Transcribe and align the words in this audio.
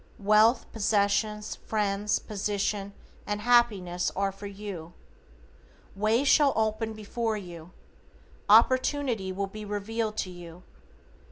Wealth, 0.17 0.65
possessions, 0.73 1.57
friends, 1.57 2.17
position 2.17 2.93
and 3.27 3.39
happiness 3.39 4.11
are 4.15 4.31
for 4.31 4.47
you. 4.47 4.93
Ways 5.95 6.27
shall 6.27 6.53
open 6.55 6.93
before 6.93 7.37
you. 7.37 7.69
Opportunity 8.49 9.31
will 9.31 9.45
be 9.45 9.63
revealed 9.63 10.17
to 10.17 10.31
you. 10.31 10.63